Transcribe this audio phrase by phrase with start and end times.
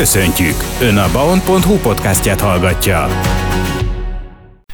[0.00, 0.54] Köszöntjük!
[0.80, 3.08] Ön a baon.hu podcastját hallgatja.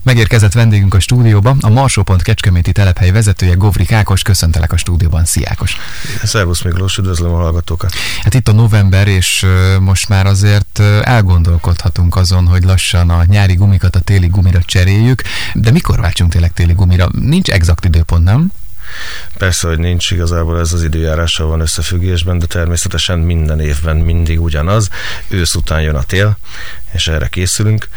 [0.02, 5.46] Megérkezett vendégünk a stúdióba, a Marsópont Kecskeméti telephely vezetője Govrik Ákos, köszöntelek a stúdióban, szia
[5.50, 5.76] Ákos!
[6.22, 7.92] Szervusz Miklós, üdvözlöm a hallgatókat!
[8.22, 9.46] Hát itt a november, és
[9.80, 15.22] most már azért elgondolkodhatunk azon, hogy lassan a nyári gumikat a téli gumira cseréljük,
[15.54, 17.08] de mikor váltsunk tényleg téli gumira?
[17.20, 18.52] Nincs exakt időpont, nem?
[19.38, 24.88] Persze, hogy nincs igazából ez az időjárással van összefüggésben, de természetesen minden évben mindig ugyanaz.
[25.28, 26.38] Ősz után jön a tél,
[26.92, 27.88] és erre készülünk.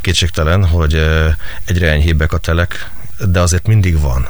[0.00, 0.94] Kétségtelen, hogy
[1.64, 4.28] egyre enyhébbek a telek, de azért mindig van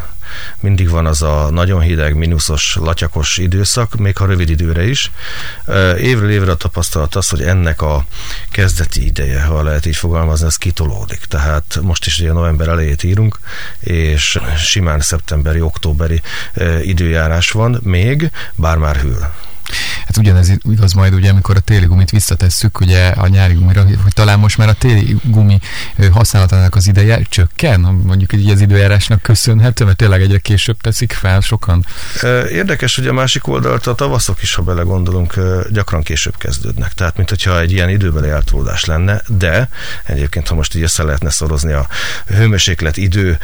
[0.60, 5.10] mindig van az a nagyon hideg, mínuszos, latyakos időszak, még ha rövid időre is.
[5.98, 8.04] Évről évre a tapasztalat az, hogy ennek a
[8.50, 11.20] kezdeti ideje, ha lehet így fogalmazni, az kitolódik.
[11.28, 13.38] Tehát most is ugye november elejét írunk,
[13.80, 16.22] és simán szeptemberi, októberi
[16.82, 19.32] időjárás van még, bár már hűl.
[20.16, 24.12] Hát ugyanez igaz majd, ugye, amikor a téli gumit visszatesszük, ugye a nyári gumira, hogy
[24.12, 25.59] talán most már a téli gumi
[26.13, 31.40] használatának az ideje csökken, mondjuk így az időjárásnak köszönhető, mert tényleg egyre később teszik fel
[31.40, 31.87] sokan.
[32.51, 35.35] Érdekes, hogy a másik oldalt a tavaszok is, ha belegondolunk,
[35.73, 36.93] gyakran később kezdődnek.
[36.93, 39.68] Tehát, mint hogyha egy ilyen időbeli eltolódás lenne, de
[40.05, 41.88] egyébként, ha most így össze lehetne szorozni a
[42.27, 43.38] hőmérséklet idő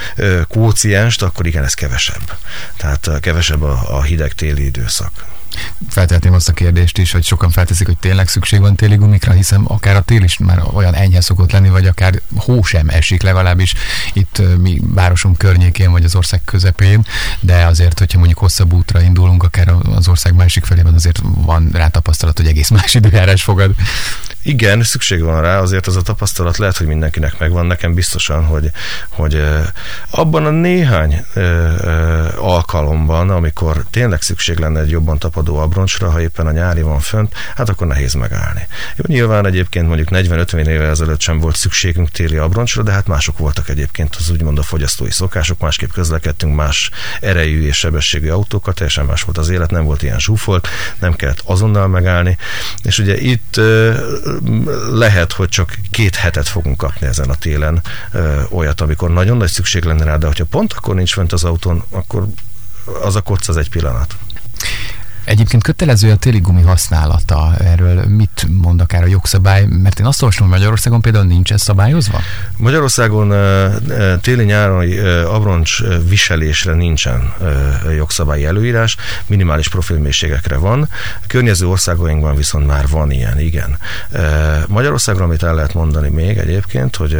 [0.48, 2.38] kócienst, akkor igen, ez kevesebb.
[2.76, 5.40] Tehát kevesebb a, a hideg téli időszak
[5.88, 9.64] feltehetném azt a kérdést is, hogy sokan felteszik, hogy tényleg szükség van téli gumikra, hiszen
[9.64, 13.74] akár a tél is már olyan enyhe szokott lenni, vagy akár hó sem esik, legalábbis
[14.12, 17.06] itt mi városunk környékén, vagy az ország közepén,
[17.40, 21.88] de azért, hogyha mondjuk hosszabb útra indulunk, akár az ország másik felében, azért van rá
[21.88, 23.74] tapasztalat, hogy egész más időjárás fogad.
[24.42, 28.70] Igen, szükség van rá, azért az a tapasztalat lehet, hogy mindenkinek megvan, nekem biztosan, hogy,
[29.08, 29.42] hogy
[30.10, 31.24] abban a néhány
[32.36, 37.34] alkalomban, amikor tényleg szükség lenne egy jobban tapadó abroncsra, ha éppen a nyári van fönt,
[37.56, 38.66] hát akkor nehéz megállni.
[38.96, 43.38] Jó, nyilván egyébként mondjuk 40-50 éve ezelőtt sem volt szükségünk téli abroncsra, de hát mások
[43.38, 46.90] voltak egyébként az úgymond a fogyasztói szokások, másképp közlekedtünk, más
[47.20, 50.68] erejű és sebességű autókat, teljesen más volt az élet, nem volt ilyen zsúfolt,
[50.98, 52.36] nem kellett azonnal megállni,
[52.82, 53.60] és ugye itt
[54.90, 57.82] lehet, hogy csak két hetet fogunk kapni ezen a télen
[58.50, 61.84] olyat, amikor nagyon nagy szükség lenne rá, de hogyha pont akkor nincs fent az autón,
[61.90, 62.26] akkor
[63.02, 64.16] az a koc az egy pillanat.
[65.32, 67.54] Egyébként kötelező a téli gumi használata.
[67.58, 69.64] Erről mit mond akár a jogszabály?
[69.64, 72.20] Mert én azt olvasom, hogy Magyarországon például nincs ez szabályozva?
[72.56, 73.34] Magyarországon
[74.20, 75.78] téli-nyári abroncs
[76.08, 77.32] viselésre nincsen
[77.96, 80.88] jogszabályi előírás, minimális profilmészségekre van.
[81.22, 83.78] A környező országainkban viszont már van ilyen, igen.
[84.66, 87.18] Magyarországon, amit el lehet mondani még egyébként, hogy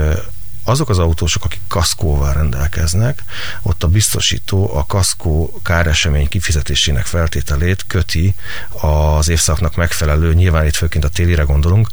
[0.64, 3.22] azok az autósok, akik kaszkóval rendelkeznek,
[3.62, 8.34] ott a biztosító a kaszkó káresemény kifizetésének feltételét köti
[8.80, 11.88] az évszaknak megfelelő, nyilván itt főként a télire gondolunk,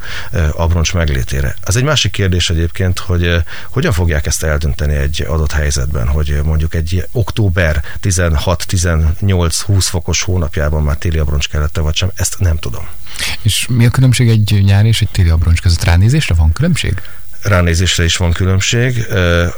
[0.51, 1.55] abroncs meglétére.
[1.63, 3.35] Ez egy másik kérdés egyébként, hogy
[3.69, 10.95] hogyan fogják ezt eldönteni egy adott helyzetben, hogy mondjuk egy október 16-18-20 fokos hónapjában már
[10.95, 12.87] téli abroncs kellett vagy sem, ezt nem tudom.
[13.41, 15.83] És mi a különbség egy nyári és egy téli abroncs között?
[15.83, 17.01] Ránézésre van különbség?
[17.43, 19.07] Ránézésre is van különbség.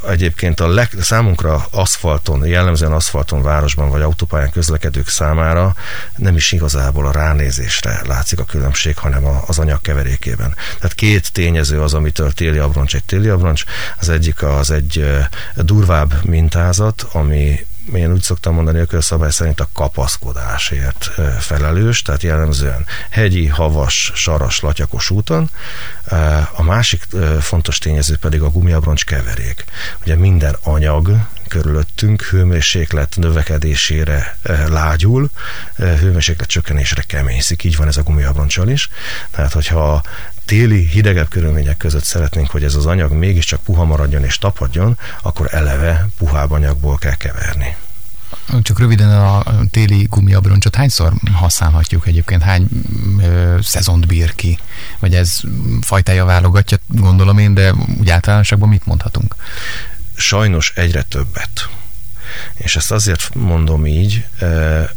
[0.10, 5.76] Egyébként a leg, számunkra aszfalton, jellemzően aszfalton városban vagy autópályán közlekedők számára
[6.16, 10.56] nem is igazából a ránézésre látszik a különbség, hanem az anyag keverékében.
[10.78, 13.64] Tehát két tényező az, amitől téli abroncs egy téli abroncs.
[14.00, 15.06] Az egyik az egy
[15.56, 21.10] durvább mintázat, ami én úgy szoktam mondani, a szabály szerint a kapaszkodásért
[21.40, 25.50] felelős, tehát jellemzően hegyi, havas, saras, latyakos úton.
[26.56, 27.08] A másik
[27.40, 29.66] fontos tényező pedig a gumiabroncs keverék.
[30.02, 31.18] Ugye minden anyag
[31.52, 35.30] körülöttünk hőmérséklet növekedésére lágyul,
[35.76, 38.90] hőmérséklet csökkenésre keményszik, így van ez a gumiabroncsal is.
[39.32, 40.04] Tehát, hogyha
[40.46, 45.48] téli, hidegebb körülmények között szeretnénk, hogy ez az anyag mégiscsak puha maradjon és tapadjon, akkor
[45.54, 47.76] eleve puhább anyagból kell keverni.
[48.62, 52.42] Csak röviden a téli gumiabroncsot hányszor használhatjuk egyébként?
[52.42, 52.68] Hány
[53.22, 54.60] ö, szezont bír ki?
[55.00, 55.40] Vagy ez
[55.82, 59.36] fajtája válogatja, gondolom én, de úgy általánosságban mit mondhatunk?
[60.22, 61.70] Sajnos egyre többet.
[62.54, 64.26] És ezt azért mondom így,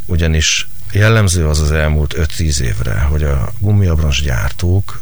[0.05, 5.01] ugyanis Jellemző az az elmúlt 5-10 évre, hogy a gumiabroncs gyártók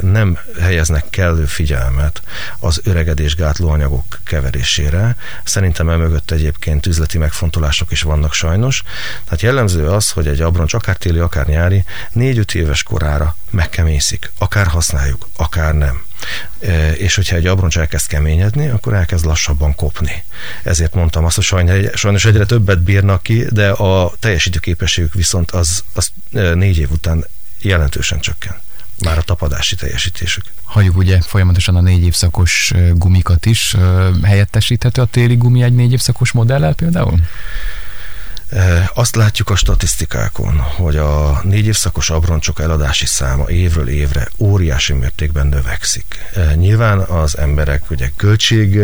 [0.00, 2.22] nem helyeznek kellő figyelmet
[2.58, 5.16] az öregedés gátló anyagok keverésére.
[5.44, 8.82] Szerintem emögött egyébként üzleti megfontolások is vannak sajnos.
[9.24, 11.84] Tehát jellemző az, hogy egy abroncs akár téli, akár nyári
[12.16, 14.32] 4-5 éves korára megkeményszik.
[14.38, 16.02] Akár használjuk, akár nem
[16.96, 20.24] és hogyha egy abroncs elkezd keményedni, akkor elkezd lassabban kopni.
[20.62, 25.84] Ezért mondtam azt, hogy sajnos egyre többet bírnak ki, de a teljesítő képességük viszont az,
[25.92, 26.08] az
[26.54, 27.26] négy év után
[27.60, 28.60] jelentősen csökken.
[29.04, 30.44] már a tapadási teljesítésük.
[30.64, 33.76] Halljuk ugye folyamatosan a négy évszakos gumikat is.
[34.22, 37.18] Helyettesíthető a téli gumi egy négy évszakos modellel például?
[38.94, 45.46] Azt látjuk a statisztikákon, hogy a négy évszakos abroncsok eladási száma évről évre óriási mértékben
[45.46, 46.04] növekszik.
[46.54, 48.80] Nyilván az emberek ugye költség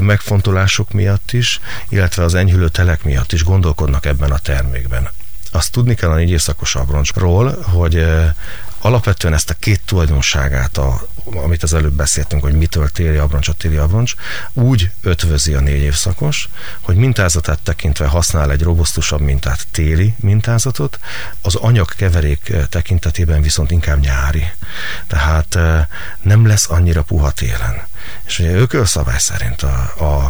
[0.00, 5.08] megfontolások miatt is, illetve az enyhülő telek miatt is gondolkodnak ebben a termékben.
[5.54, 8.06] Azt tudni kell a négy évszakos abroncsról, hogy
[8.80, 13.52] alapvetően ezt a két tulajdonságát, a, amit az előbb beszéltünk, hogy mitől téli abroncs, a
[13.52, 14.14] téli abroncs,
[14.52, 16.48] úgy ötvözi a négy évszakos,
[16.80, 20.98] hogy mintázatát tekintve használ egy robosztusabb mintát, téli mintázatot,
[21.42, 24.50] az anyag keverék tekintetében viszont inkább nyári.
[25.06, 25.58] Tehát
[26.22, 27.86] nem lesz annyira puha télen.
[28.24, 30.24] És ugye ökölszabály szerint a, a,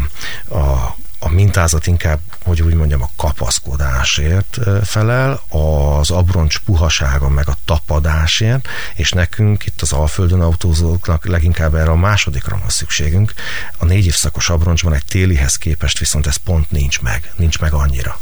[0.55, 7.57] a a mintázat inkább, hogy úgy mondjam, a kapaszkodásért felel, az abroncs puhasága meg a
[7.65, 13.33] tapadásért, és nekünk itt az Alföldön autózóknak leginkább erre a másodikra van szükségünk.
[13.79, 18.19] A négy évszakos abroncsban egy télihez képest viszont ez pont nincs meg, nincs meg annyira.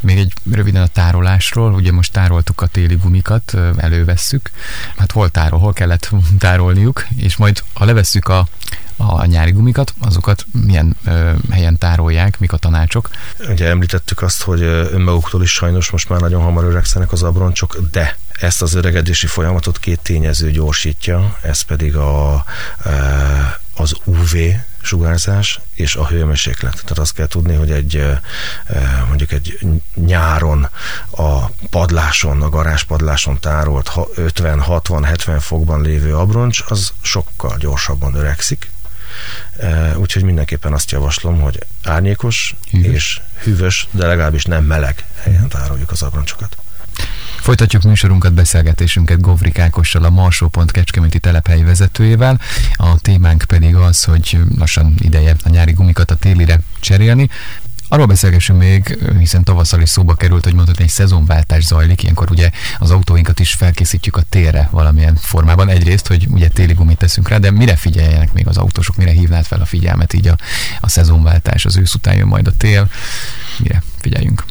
[0.00, 4.50] Még egy röviden a tárolásról, ugye most tároltuk a téli gumikat, elővesszük,
[4.96, 8.46] hát hol tárol, hol kellett tárolniuk, és majd ha levesszük a,
[8.96, 13.10] a nyári gumikat, azokat milyen ö, helyen tárolják, mik a tanácsok?
[13.48, 18.16] Ugye említettük azt, hogy önmaguktól is sajnos most már nagyon hamar öregszenek az abroncsok, de
[18.40, 22.44] ezt az öregedési folyamatot két tényező gyorsítja, ez pedig a,
[23.74, 24.34] az UV
[24.82, 26.72] sugárzás és a hőmérséklet.
[26.72, 28.06] Tehát azt kell tudni, hogy egy
[29.08, 29.58] mondjuk egy
[29.94, 30.68] nyáron
[31.10, 38.70] a padláson, a garázspadláson tárolt 50-60-70 fokban lévő abroncs, az sokkal gyorsabban öregszik,
[39.94, 42.94] Úgyhogy mindenképpen azt javaslom, hogy árnyékos hűvös.
[42.94, 46.56] és hűvös, de legalábbis nem meleg helyen tároljuk az abroncsokat.
[47.40, 52.40] Folytatjuk műsorunkat, beszélgetésünket Govrik Ákossal, a Marsó.pont Kecskeméti telephelyi vezetőjével.
[52.74, 57.28] A témánk pedig az, hogy lassan ideje a nyári gumikat a télire cserélni.
[57.88, 62.50] Arról beszélgessünk még, hiszen tavasszal is szóba került, hogy mondhatni, egy szezonváltás zajlik, ilyenkor ugye
[62.78, 65.68] az autóinkat is felkészítjük a térre valamilyen formában.
[65.68, 69.44] Egyrészt, hogy ugye téli gumit teszünk rá, de mire figyeljenek még az autósok, mire hívnád
[69.44, 70.36] fel a figyelmet így a,
[70.80, 72.88] a szezonváltás, az ősz után jön majd a tél,
[73.58, 74.44] mire figyeljünk?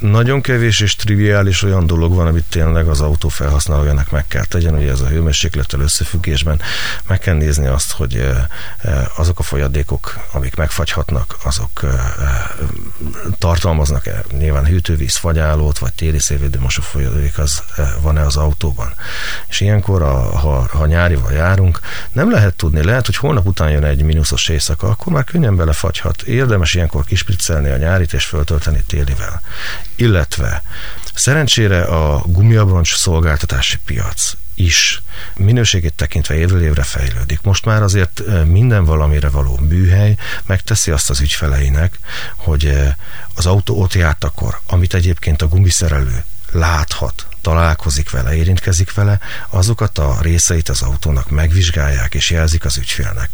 [0.00, 4.74] Nagyon kevés és triviális olyan dolog van, amit tényleg az autó felhasználójának meg kell tegyen,
[4.74, 6.60] ugye ez a hőmérséklettel összefüggésben
[7.06, 8.28] meg kell nézni azt, hogy
[9.16, 11.80] azok a folyadékok, amik megfagyhatnak, azok
[13.38, 17.62] tartalmaznak-e nyilván hűtővíz, fagyálót, vagy téli szélvédő folyadék, az
[18.00, 18.94] van-e az autóban.
[19.48, 21.80] És ilyenkor, a, ha, ha nyárival járunk,
[22.12, 26.22] nem lehet tudni, lehet, hogy holnap után jön egy mínuszos éjszaka, akkor már könnyen belefagyhat.
[26.22, 29.42] Érdemes ilyenkor kispriccelni a nyárit és föltölteni télivel
[29.94, 30.62] illetve
[31.14, 35.02] szerencsére a gumiabroncs szolgáltatási piac is
[35.36, 37.40] minőségét tekintve évről évre fejlődik.
[37.42, 40.16] Most már azért minden valamire való műhely
[40.46, 41.98] megteszi azt az ügyfeleinek,
[42.36, 42.78] hogy
[43.34, 49.98] az autó ott járt akkor, amit egyébként a gumiszerelő láthat, találkozik vele, érintkezik vele, azokat
[49.98, 53.30] a részeit az autónak megvizsgálják és jelzik az ügyfélnek.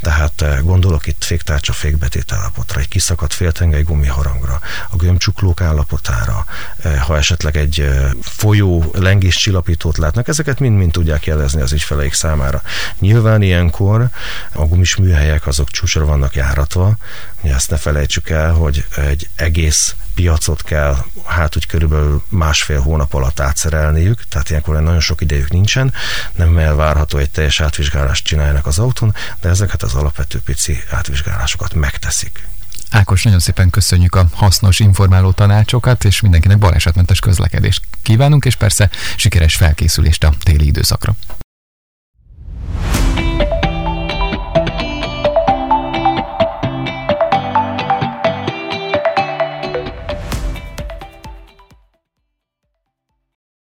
[0.00, 4.60] Tehát eh, gondolok itt féktárcsa fékbetét állapotra, egy kiszakadt féltengely gumiharangra,
[4.90, 6.44] a gömbcsuklók állapotára,
[6.82, 12.12] eh, ha esetleg egy eh, folyó lengés csillapítót látnak, ezeket mind-mind tudják jelezni az ügyfeleik
[12.12, 12.62] számára.
[12.98, 14.08] Nyilván ilyenkor
[14.52, 16.96] a gumis műhelyek azok csúcsra vannak járatva,
[17.42, 23.40] ezt ne felejtsük el, hogy egy egész piacot kell hát úgy körülbelül másfél hónap alatt
[23.52, 25.92] átszerelniük, tehát ilyenkor nagyon sok idejük nincsen,
[26.34, 32.48] nem elvárható egy teljes átvizsgálást csináljanak az autón, de ezeket az alapvető pici átvizsgálásokat megteszik.
[32.90, 38.90] Ákos, nagyon szépen köszönjük a hasznos, informáló tanácsokat, és mindenkinek balesetmentes közlekedést kívánunk, és persze
[39.16, 41.14] sikeres felkészülést a téli időszakra.